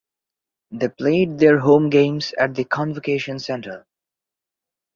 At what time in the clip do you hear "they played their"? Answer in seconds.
0.71-1.59